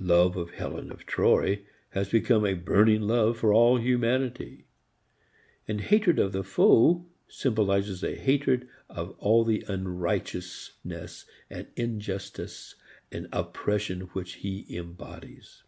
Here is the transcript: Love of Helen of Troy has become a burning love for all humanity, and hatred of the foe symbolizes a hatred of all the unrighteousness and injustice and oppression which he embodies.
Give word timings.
Love 0.00 0.34
of 0.34 0.52
Helen 0.52 0.90
of 0.90 1.04
Troy 1.04 1.62
has 1.90 2.08
become 2.08 2.46
a 2.46 2.54
burning 2.54 3.02
love 3.02 3.36
for 3.36 3.52
all 3.52 3.76
humanity, 3.76 4.64
and 5.68 5.78
hatred 5.78 6.18
of 6.18 6.32
the 6.32 6.42
foe 6.42 7.04
symbolizes 7.28 8.02
a 8.02 8.14
hatred 8.14 8.66
of 8.88 9.10
all 9.18 9.44
the 9.44 9.62
unrighteousness 9.68 11.26
and 11.50 11.66
injustice 11.76 12.76
and 13.12 13.28
oppression 13.30 14.00
which 14.14 14.36
he 14.36 14.64
embodies. 14.74 15.64